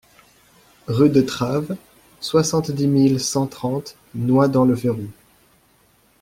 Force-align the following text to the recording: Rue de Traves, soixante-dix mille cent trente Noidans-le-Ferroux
Rue 0.87 1.11
de 1.11 1.21
Traves, 1.21 1.75
soixante-dix 2.21 2.87
mille 2.87 3.19
cent 3.19 3.45
trente 3.45 3.95
Noidans-le-Ferroux 4.15 5.11